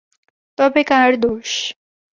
[0.57, 1.49] তবে কার দোষ?